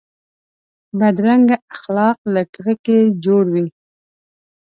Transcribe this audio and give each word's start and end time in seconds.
بدرنګه 0.99 1.57
اخلاق 1.75 2.17
له 2.33 2.41
کرکې 2.53 2.97
جوړ 3.23 3.43
وي 3.53 3.65